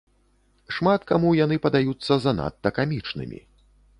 Шмат 0.77 1.01
каму 1.11 1.29
яны 1.41 1.59
падаюцца 1.67 2.13
занадта 2.25 2.75
камічнымі. 2.81 3.39